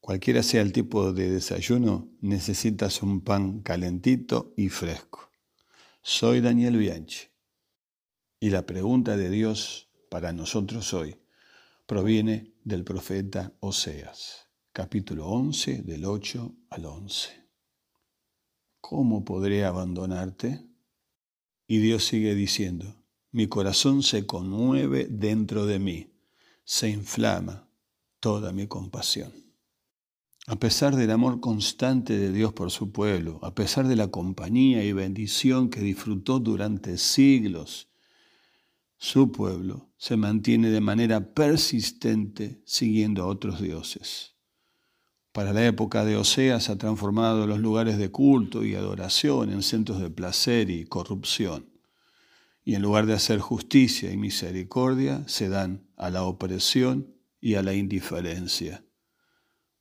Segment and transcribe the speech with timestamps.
[0.00, 5.30] Cualquiera sea el tipo de desayuno, necesitas un pan calentito y fresco.
[6.00, 7.28] Soy Daniel Bianchi
[8.40, 11.20] y la pregunta de Dios para nosotros hoy
[11.86, 17.30] proviene del profeta Oseas, capítulo 11, del 8 al 11.
[18.80, 20.64] ¿Cómo podré abandonarte?
[21.66, 26.14] Y Dios sigue diciendo, mi corazón se conmueve dentro de mí,
[26.64, 27.68] se inflama
[28.18, 29.49] toda mi compasión.
[30.50, 34.82] A pesar del amor constante de Dios por su pueblo, a pesar de la compañía
[34.82, 37.88] y bendición que disfrutó durante siglos,
[38.98, 44.34] su pueblo se mantiene de manera persistente siguiendo a otros dioses.
[45.30, 50.00] Para la época de Oseas ha transformado los lugares de culto y adoración en centros
[50.00, 51.70] de placer y corrupción.
[52.64, 57.62] Y en lugar de hacer justicia y misericordia, se dan a la opresión y a
[57.62, 58.82] la indiferencia.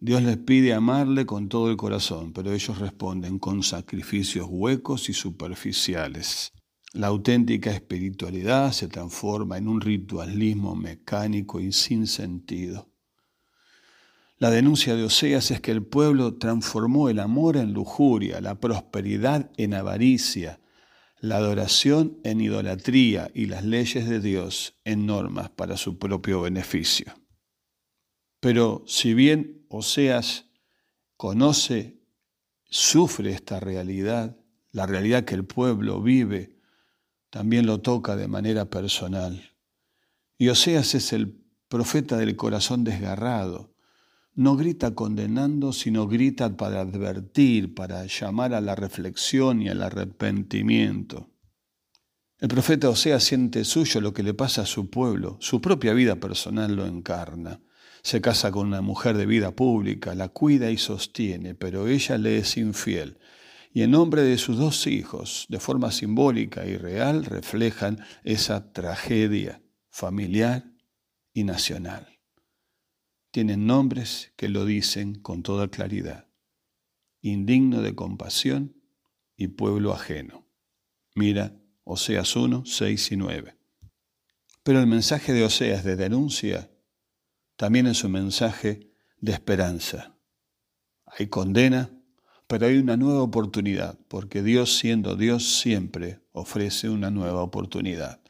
[0.00, 5.12] Dios les pide amarle con todo el corazón, pero ellos responden con sacrificios huecos y
[5.12, 6.52] superficiales.
[6.92, 12.88] La auténtica espiritualidad se transforma en un ritualismo mecánico y sin sentido.
[14.36, 19.50] La denuncia de Oseas es que el pueblo transformó el amor en lujuria, la prosperidad
[19.56, 20.60] en avaricia,
[21.20, 27.12] la adoración en idolatría y las leyes de Dios en normas para su propio beneficio.
[28.40, 30.46] Pero si bien Oseas
[31.16, 32.00] conoce,
[32.64, 34.36] sufre esta realidad,
[34.70, 36.56] la realidad que el pueblo vive,
[37.30, 39.52] también lo toca de manera personal.
[40.38, 43.74] Y Oseas es el profeta del corazón desgarrado.
[44.34, 51.28] No grita condenando, sino grita para advertir, para llamar a la reflexión y al arrepentimiento.
[52.38, 56.16] El profeta Oseas siente suyo lo que le pasa a su pueblo, su propia vida
[56.16, 57.60] personal lo encarna.
[58.02, 62.38] Se casa con una mujer de vida pública, la cuida y sostiene, pero ella le
[62.38, 63.18] es infiel
[63.72, 69.62] y en nombre de sus dos hijos, de forma simbólica y real, reflejan esa tragedia
[69.90, 70.64] familiar
[71.32, 72.18] y nacional.
[73.30, 76.28] Tienen nombres que lo dicen con toda claridad.
[77.20, 78.82] Indigno de compasión
[79.36, 80.48] y pueblo ajeno.
[81.14, 81.54] Mira
[81.84, 83.56] Oseas 1, 6 y 9.
[84.62, 86.70] Pero el mensaje de Oseas de denuncia
[87.58, 88.88] también es un mensaje
[89.20, 90.14] de esperanza.
[91.06, 91.90] Hay condena,
[92.46, 98.20] pero hay una nueva oportunidad, porque Dios siendo Dios siempre ofrece una nueva oportunidad.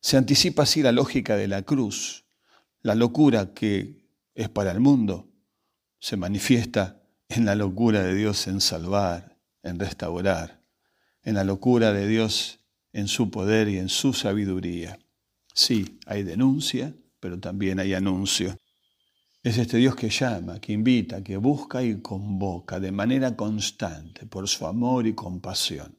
[0.00, 2.24] Se anticipa así la lógica de la cruz.
[2.82, 5.28] La locura que es para el mundo
[5.98, 10.62] se manifiesta en la locura de Dios en salvar, en restaurar,
[11.24, 12.60] en la locura de Dios
[12.92, 15.00] en su poder y en su sabiduría.
[15.52, 18.56] Sí, hay denuncia, pero también hay anuncio.
[19.42, 24.48] Es este Dios que llama, que invita, que busca y convoca de manera constante por
[24.48, 25.96] su amor y compasión,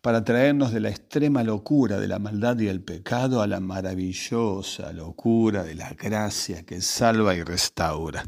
[0.00, 4.92] para traernos de la extrema locura de la maldad y el pecado a la maravillosa
[4.92, 8.24] locura de la gracia que salva y restaura.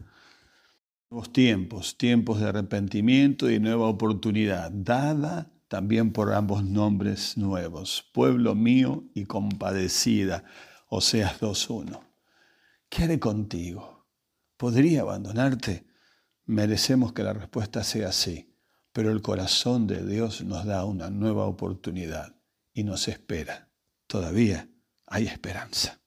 [1.10, 8.54] Nuevos tiempos, tiempos de arrepentimiento y nueva oportunidad, dada también por ambos nombres nuevos, pueblo
[8.54, 10.44] mío y compadecida,
[10.88, 12.07] Oseas 2.1.
[12.98, 14.08] ¿Qué haré contigo?
[14.56, 15.86] ¿Podría abandonarte?
[16.46, 18.56] Merecemos que la respuesta sea sí,
[18.92, 22.34] pero el corazón de Dios nos da una nueva oportunidad
[22.74, 23.70] y nos espera.
[24.08, 24.68] Todavía
[25.06, 26.00] hay esperanza.